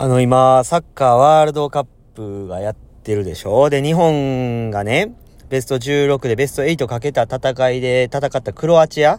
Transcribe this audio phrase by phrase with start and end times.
[0.00, 3.68] あの、今、サッカーワールドカップがやってるでしょ？
[3.68, 5.12] で、日本がね、
[5.48, 9.18] ベスト16でベスト8かけた戦いで戦ったクロアチア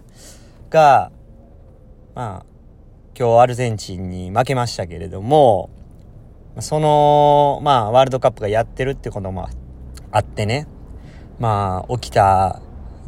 [0.70, 1.12] が、
[2.16, 2.46] まあ、
[3.14, 5.70] 今日アルゼンチンに負けましたけれども、
[6.62, 9.50] その、まあ、ワールドカップがやってるってことも
[10.12, 10.66] あってね、
[11.40, 12.62] まあ、起きた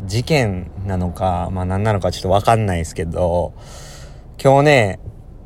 [0.03, 3.53] 事件なのか、まあ何なのかちょっとわかんないですけど、
[4.43, 4.99] 今日ね、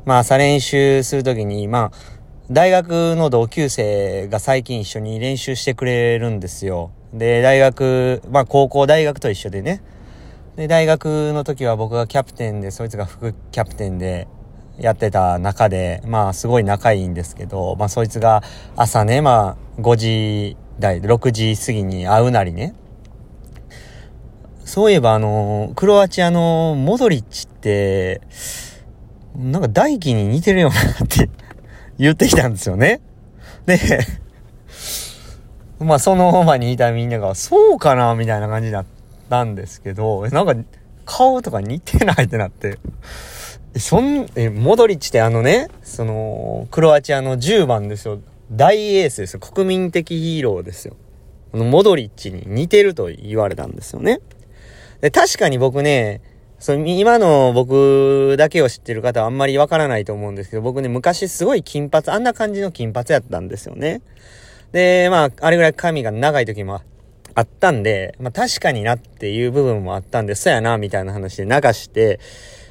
[0.04, 2.15] まあ朝練習するときに、まあ、
[2.50, 6.92] 大学の同級生が最近一緒に練習してくれるんですよ。
[7.12, 9.82] で、大学、まあ高校大学と一緒でね。
[10.54, 14.28] で、大学の時は僕がキャプテンで、そいつが副キャプテンで
[14.78, 18.44] やってた中で、まあすごい仲いいんですけど、まあそいつが
[18.76, 22.76] 朝ね、まあ5時台、6時過ぎに会うなりね。
[24.64, 28.20] そういえばあの、クロアチアのモドリッチって、
[29.34, 30.74] なんか大輝に似てるよな
[31.04, 31.28] って
[31.98, 33.00] 言ってきたんですよね。
[33.66, 33.78] で、
[35.80, 38.84] まあその場にいたみんなが、そうかなみたいな感じだっ
[39.28, 40.54] たんですけど、なんか
[41.04, 42.78] 顔とか似てないってなって、
[43.78, 48.20] そん、え、モドリッチってあのね、その、クロアチアの10番ですよ。
[48.50, 49.40] 大エースですよ。
[49.40, 50.96] 国民的ヒーローですよ。
[51.52, 54.20] あの、モドリッチに似てると言われたんですよね。
[55.00, 56.22] で、確かに僕ね、
[56.58, 64.00] そ今の僕だけを知ってる方はあんまりわからないと思うんですけど、僕ね、昔すごい金髪、あんな感じの金髪やったんですよね。
[64.72, 66.80] で、まあ、あれぐらい髪が長い時も
[67.34, 72.20] あったんで、まあ確かになっていう部分もあったんで、そうやな、みたいな話で流して、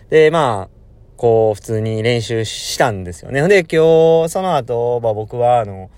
[0.10, 0.76] で、まあ、
[1.18, 3.48] こう、普通に練習したんですよね。
[3.48, 5.92] で、今日、その後、まあ僕は、あの、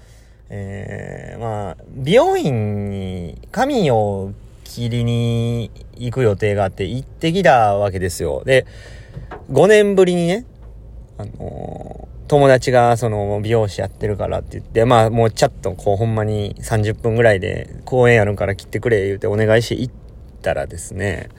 [0.49, 4.33] えー、まあ、美容院に髪を
[4.67, 8.43] 切りに行く予定があって行ってきたわけですよ。
[8.45, 8.65] で、
[9.51, 10.45] 5年ぶりにね、
[11.17, 19.93] あのー、友達がその美容師やってるからって言って、まあもうチャットこうほんまに30分ぐらいで公演やるから切ってくれ言うてお願いして行っ
[20.41, 21.29] たらですね、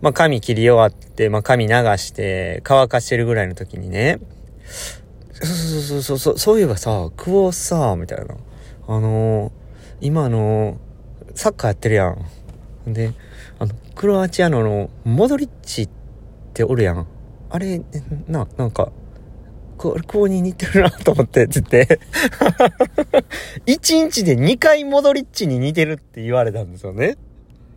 [0.00, 4.20] まあ髪切り終わって、まあ髪流して乾かしてるぐらいの時にね、
[5.32, 8.36] そうそうそうそう、そうそういえばさ、久保さ、みたいな。
[8.86, 9.52] あのー、
[10.00, 10.76] 今あのー、
[11.34, 12.24] サッカーやってるやん。
[12.86, 13.12] で、
[13.58, 15.88] あの、クロアチアのの、モドリッチっ
[16.52, 17.06] ておるやん。
[17.50, 17.80] あれ、
[18.28, 18.92] な、なんか、
[19.76, 22.00] こ、こうに似てるなと思って、つって。
[23.66, 27.16] 1日で2回モドリッチに似てるって言われたんですよね。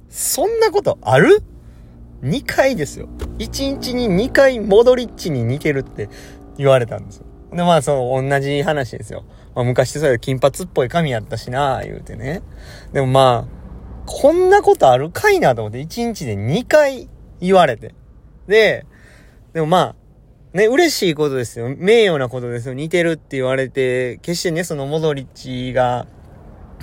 [0.10, 1.42] そんなことある
[2.24, 3.08] ?2 回ですよ。
[3.40, 6.10] 1日に2回モドリッチに似てるって
[6.58, 7.26] 言われたんですよ。
[7.52, 9.24] で、まあ、そう、同じ話ですよ。
[9.56, 12.42] まあ、昔そういう金髪っぽい髪やったしな、言うてね。
[12.94, 13.57] でもまあ、
[14.08, 17.10] こんなことあるかいなと思って、1日で2回
[17.42, 17.94] 言われて。
[18.48, 18.86] で、
[19.54, 19.96] でもまあ、
[20.58, 21.76] ね、嬉しいことですよ。
[21.78, 22.74] 名誉なことですよ。
[22.74, 26.08] 似てるって言われて、決してね、そのモドリッチが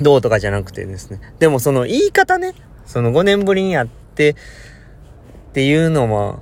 [0.00, 1.20] どうとかじゃなくてですね。
[1.38, 2.54] でもその言い方ね、
[2.84, 4.34] その5年ぶりにやって、っ
[5.54, 6.40] ていうのも、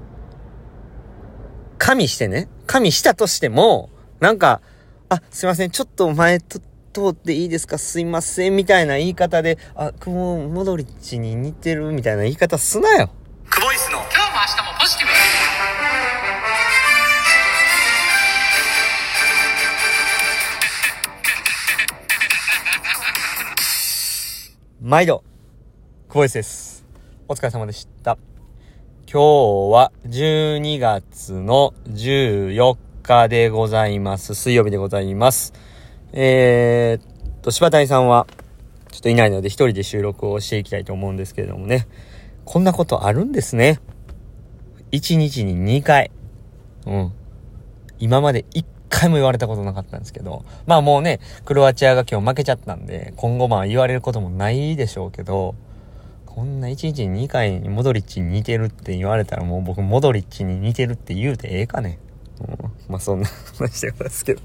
[1.78, 3.88] 加味してね、加味したとしても、
[4.20, 4.60] なんか、
[5.09, 6.60] あ、すいません、ちょっと前と、
[6.92, 13.10] 通っていいですかすいませんみたいな言い方で、あ、久保モドリッチに似てるみたいな言い方すなよ。
[13.50, 15.12] 久保イスの今日も明日もポジティブ
[24.88, 25.25] 毎度、
[26.08, 26.84] 久保イスです。
[27.28, 28.19] お疲れ様でした。
[29.10, 34.34] 今日は12月の14日でございます。
[34.34, 35.52] 水曜日でございます。
[36.12, 38.27] えー、っと、柴谷さんは、
[38.91, 41.87] ちょっといないので一人で収録をしていきたいと思うんですけれどもね。
[42.45, 43.81] こんなことあるんですね。
[44.93, 46.11] 1日に2回。
[46.87, 47.12] うん。
[47.99, 50.45] 今まで1回も言われたことなかったんですけど。
[50.67, 55.55] まあもうね、クロアチアが今日負けちゃったんで、今後まあ言われることもないでしょうけど、
[56.27, 61.99] こんな1日に2回にモドリッチに似てるって言われたらもう僕モドリッチに似てるって言うてええかね。
[62.92, 64.43] まあそんな話でございますけど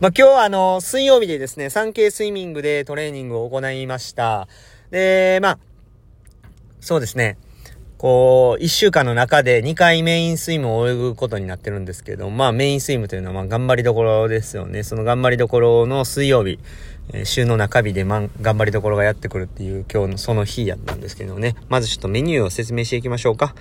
[0.00, 4.48] まあ今日はあの、水曜日でですね、3K スイミングでトレーニングを行いました。
[4.90, 5.58] で、まあ、
[6.80, 7.36] そうですね。
[8.00, 14.84] こう、一週間の中で2回メインスイムを泳ぐことになってるんですけど、まあメインスイムというのはまあ頑張りどころですよね。
[14.84, 16.58] その頑張りどころの水曜日、
[17.12, 21.56] えー、週の中日でまん頑張りどころがやってくるっていう今日のその日やったんですけどね。
[21.68, 23.54] まずちょっとメニューを説明していきましょうか。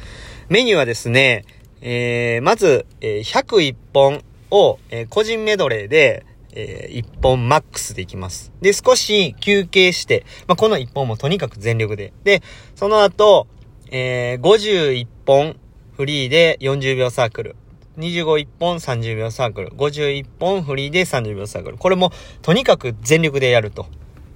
[0.48, 1.44] メニューはですね、
[1.81, 8.51] えー、まず、えー、101本を、えー、個人メドレーで、えー、1本マックスでいきます。
[8.62, 12.13] で、少し休憩して、まあ、この1本もとにかく全力で。
[12.24, 12.42] で、
[12.75, 13.48] その後、
[13.92, 15.56] えー、51本
[15.96, 17.56] フリーで40秒サークル。
[17.98, 21.78] 25本30秒サークル、51本フリーで30秒サークル。
[21.78, 22.12] これも
[22.42, 23.88] とにかく全力でやると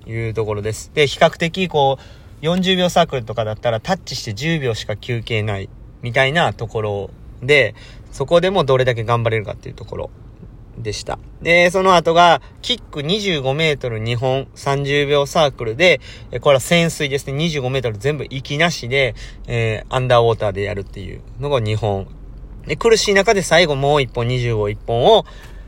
[0.05, 0.91] いうところです。
[0.93, 1.97] で、比較的こ
[2.41, 5.69] う、40秒サークルとかだったらタッチして10秒しか休憩ない
[6.01, 7.09] みたいなところ
[7.41, 7.73] で、
[8.13, 10.09] そこでもどれだけ頑張れるかっていうところ
[10.77, 11.17] でした。
[11.41, 15.99] で、その後が、キック25メートル2本30秒サークルで、
[16.41, 17.33] これは潜水ですね。
[17.33, 19.15] 25メートル全部息なしで、
[19.47, 22.07] えー、アンダーウォーターでやるっていうのが2本。
[22.67, 25.25] で、苦しい中で最後もう1本25、1本を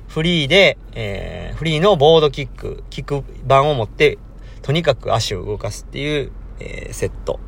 [0.07, 4.19] フリーで、えー、フリーのボードキック、キック板を持って、
[4.62, 7.39] とにかく足を動かすっていう、えー、セット。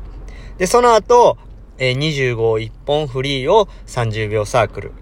[0.58, 1.38] で、その後、
[1.78, 4.92] えー、25、1本フリーを30秒サークル。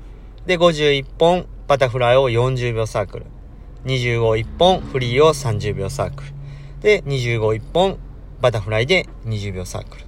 [0.46, 3.26] で、51本バタフライを40秒サークル。
[3.86, 6.30] 25、1本フリーを30秒サークル。
[6.80, 7.98] で、25、1本
[8.40, 10.02] バタフライで20秒サークル。
[10.02, 10.06] っ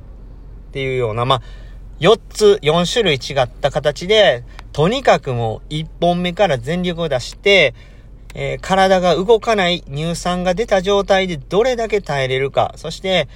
[0.73, 1.43] ていうような、まあ、
[2.00, 7.75] 4つ、4種類違った形で、とにかくもう1本目から全力を出して、
[8.35, 13.26] えー、体が動かない乳酸が出た状態でどれだけ耐えれるか、そして、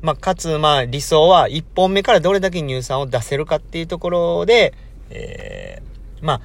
[0.00, 4.74] まあ、かつ、まあ、理想は1本目からどれだけ乳酸を出せるかっていうところで、
[5.10, 6.40] えー、まあ、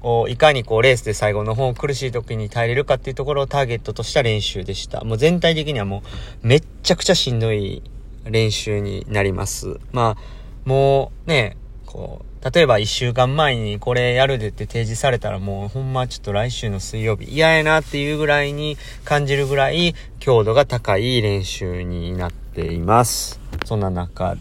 [0.00, 5.02] こう、いかにこう、レースで最後の方苦しい時に耐えれるかっていうところをターゲットとした練習でした。
[5.02, 6.02] もう全体的にはも
[6.42, 7.82] う、めっちゃくちゃしんどい
[8.24, 9.80] 練習になります。
[9.92, 11.56] まあ、もうね、
[11.86, 23.40] こう、例えば一週間前にこれやるでって提示されたらもうほんまちょっと来週の水曜日嫌やなっていうぐらいに感じるぐらい強度が高い練習になっています。
[23.64, 24.36] そんな中、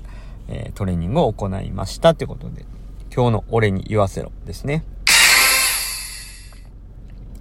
[0.49, 2.65] えー、トレーニングを行いましたってことで、
[3.15, 4.83] 今日の俺に言わせろですね。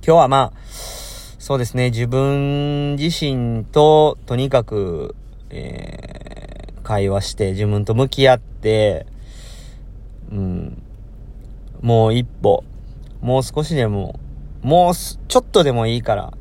[0.06, 0.58] 今日はまあ、
[1.40, 5.16] そうですね、自分自身ととにかく、
[5.50, 9.06] えー、会話して、自分と向き合って、
[10.32, 10.82] うん、
[11.82, 12.64] もう一歩、
[13.20, 14.18] もう少しでも、
[14.62, 16.32] もうちょっとでもいいから、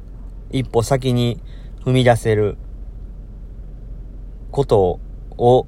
[0.49, 1.39] 一歩先に
[1.83, 2.57] 踏み出せる
[4.51, 4.99] こと
[5.37, 5.67] を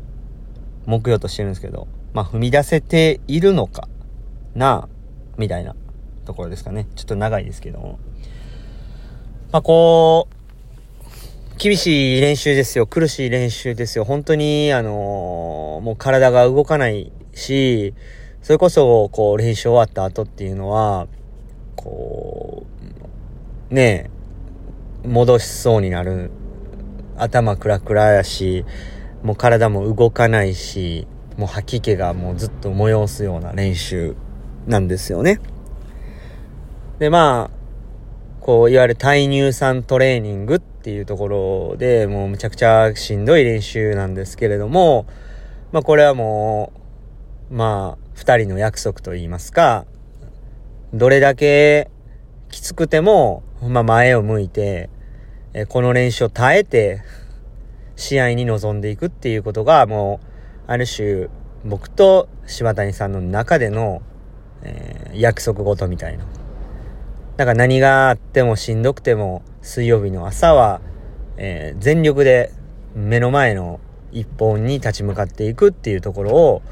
[0.86, 3.90] 目標としてるんですけど、まあ踏み出せているのか
[4.56, 4.88] な、
[5.38, 5.75] みたいな
[6.25, 6.88] ところですかね。
[6.96, 8.00] ちょっと長いですけども。
[9.52, 12.88] まあ、こう、厳しい練習ですよ。
[12.88, 14.04] 苦しい練習ですよ。
[14.04, 17.94] 本当に、あのー、もう体が動かないし、
[18.42, 21.08] それこそ、こう、練習終わった後っていうのは、
[21.76, 22.66] こ
[23.72, 24.10] う、ね
[25.04, 26.32] え、戻しそうになる。
[27.18, 28.66] 頭クラクラやし、
[29.24, 31.08] もう体も動かないし、
[31.38, 34.16] もう吐き気がもうずっと催すような練習
[34.68, 35.40] なんですよね。
[37.00, 37.64] で、まあ、
[38.42, 45.06] こう、いわゆる対乳酸トレーニングっていうところで、もうむちゃくちゃしんどい練習なんですけれども、
[45.72, 46.80] まあこれはもう、
[47.54, 49.86] まあ、二人の約束と言いますか、
[50.92, 51.92] どれだけ
[52.50, 54.90] きつくても、まあ前を向いて、
[55.54, 57.02] えこの練習を耐えて、
[57.96, 60.28] 試合に臨んでいくっていうことが、もう、
[60.66, 61.28] ある種、
[61.64, 64.02] 僕と柴谷さんの中での、
[64.64, 66.26] えー、約束事みたいな。
[67.38, 70.82] だから何があってもしんどくても、水曜日の朝は、
[71.38, 72.52] えー、全力で
[72.96, 73.80] 目の前の
[74.12, 76.64] 一本に立ち向かっていくっていうところを、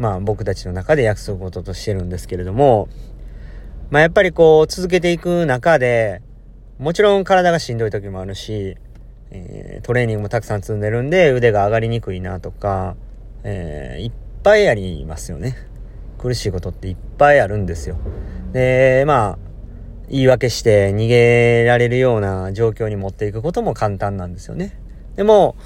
[0.00, 2.88] まあ僕たちの中で約束事としてるんですけれども、
[3.90, 6.22] まあやっぱりこう続けていく中で、
[6.78, 8.78] もちろん体がしんどい時もあるし、
[9.30, 12.96] えー、トレーニングもたくさん積んでるんで腕が上がりにくいなとか、
[13.44, 15.54] えー、いっぱいありますよね。
[16.16, 17.98] 苦しいことっていっぱいあるんですよ。
[18.52, 19.38] で、まあ、
[20.08, 24.80] 言い訳して逃げられるような状況に持っていくことも簡単なんですよね。
[25.16, 25.56] でも、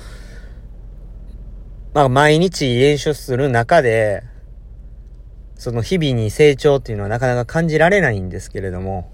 [1.95, 4.25] まあ毎日練習する中で、
[5.57, 9.11] その日々に成長っていうのはなかなか感じられないんですけれども、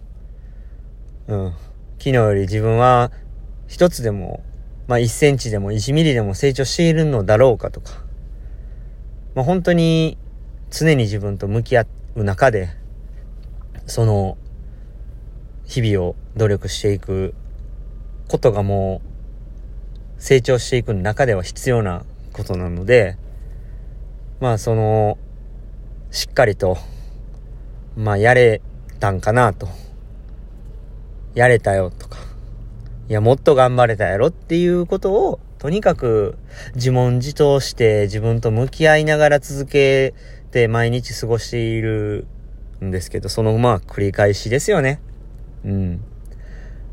[1.29, 1.53] うん。
[1.99, 3.13] 昨日より自分は
[3.69, 4.43] 一つでも、
[4.89, 8.05] まあ1センチでも1ミリでも成長しているのだろうかとか、
[9.35, 10.19] まあ本当に
[10.71, 12.71] 常に自分と向き合う中で、
[13.87, 14.39] その
[15.65, 17.35] 日々を努力していく
[18.29, 19.03] ことがも
[20.19, 23.17] う成長していく中では必要なことなので、
[24.41, 25.19] まあその、
[26.11, 26.77] しっかりと、
[27.97, 28.61] まあやれ
[28.99, 29.69] たんかなと。
[31.35, 32.19] やれたよとか。
[33.09, 36.37] いや、もっと頑張れたやろっていうことを、とにかく
[36.75, 40.15] 自問自答して自分と向き合いながら続け
[40.51, 42.27] て毎日過ごしている
[42.83, 45.01] んですけど、そのまあ繰り返しですよね。
[45.65, 46.01] うん。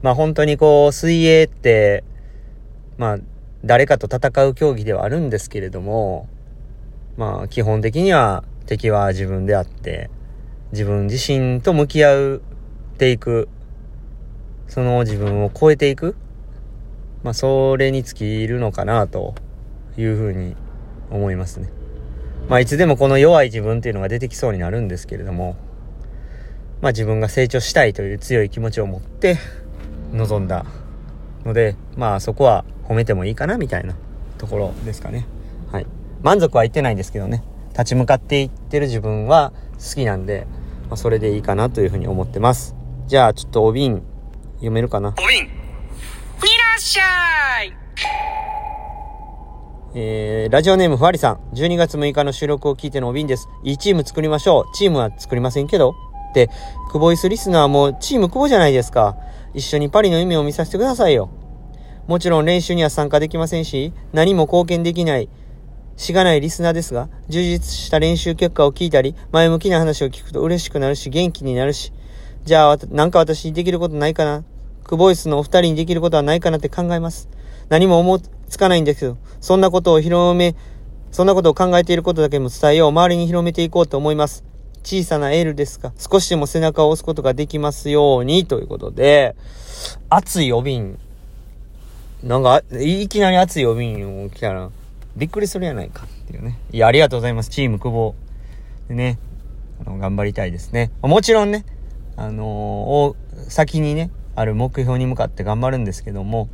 [0.03, 2.03] まあ本当にこう、水泳って、
[2.97, 3.17] まあ、
[3.65, 6.29] 誰かと戦う競技ではあるんですけれども、
[7.17, 10.11] まあ基本的には敵は自分であって、
[10.71, 12.39] 自分自身と向き合っ
[12.97, 13.49] ていく、
[14.67, 16.15] その自分を超えていく、
[17.23, 19.33] まあ、それに尽きるのかな、と
[19.97, 20.55] いうふうに
[21.09, 21.69] 思いますね。
[22.49, 25.55] まあ、いつでもこの弱い自分っていうのが出てきそうになるんですけれども、
[26.81, 29.37] まあ、自分が成長したいという強い気持ちを持って
[30.13, 30.65] 臨んだ
[31.45, 33.95] ので、まあ、そこは褒めてもいいかな、みたいな
[34.37, 35.25] ところですかね。
[35.71, 35.87] はい。
[36.21, 37.43] 満足は言ってないんですけどね。
[37.77, 40.47] 立ち向かっていってる自分は好きなんで、
[40.89, 42.75] まあ、それでいいかなというふうに思ってます。
[43.05, 44.01] じゃあ、ちょっとお瓶
[44.55, 45.09] 読めるかな？
[45.09, 45.47] お瓶いら
[46.75, 47.73] っしゃい
[49.95, 51.35] えー、ラジオネームふわりさん。
[51.53, 53.47] 12月6日の収録を聞いてのお瓶です。
[53.63, 54.65] いいチーム作りましょう。
[54.75, 55.95] チームは作りませんけど。
[56.33, 56.49] で、
[56.91, 59.15] クボイスリスナーもチームクボじゃないですか。
[59.53, 61.29] 一緒にパリの夢を見させてくださいよ。
[62.05, 65.29] もちろん練習には参加できませんし、何も貢献できない
[65.97, 71.91] しがないリスナーですが、充実した練習結果を聞いたり、前向きな話を聞くと嬉しくなるし、元気になるし、
[72.45, 74.43] じゃあ、なんか私にできることないかな？
[74.83, 77.27] クボイスのお二人にできることはないかなって考えます。
[77.67, 80.55] 何も思いつかないんですけど、そんなことを広め、
[81.11, 84.45] そんなことを考えていることだけも伝えよう、周りに広めていこうと思います。
[84.83, 89.35] 小さなエールですが、少しでも背中を押すことができますように、ということで、
[90.09, 90.97] 熱いお瓶。
[92.23, 94.69] なんか、いきなり熱いお瓶を来たら、
[95.17, 96.59] びっくりするやないかっていうね。
[96.71, 97.49] いや、ありがとうございます。
[97.49, 98.15] チーム久保。
[98.87, 99.17] でね、
[99.81, 100.91] あの、頑張りたいですね。
[101.01, 101.65] もちろんね、
[102.15, 106.49] あのー、先にね、ある目標に向かって頑張るんですけども、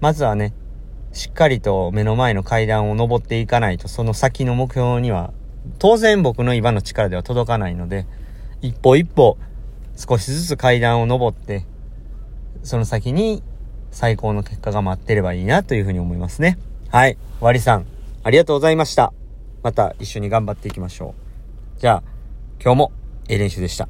[0.00, 0.54] まずはね、
[1.12, 5.32] しっかりと目の前の階段を登っていかないと、その先の目標には、
[5.78, 8.06] 当然僕の今の力では届かないので、
[8.62, 9.36] 一歩一歩、
[9.96, 11.64] 少しずつ階段を登って、
[12.62, 13.42] その先に
[13.90, 16.58] 最高の結果が待ってればいいなというふうに思いますね。
[16.90, 17.16] はい。
[17.40, 17.86] わりさん、
[18.26, 19.12] ありがとうございました。
[19.62, 21.14] また一緒に頑張っていきましょ
[21.76, 21.80] う。
[21.80, 22.02] じゃあ、
[22.60, 22.92] 今日も
[23.28, 23.88] A 練習でした。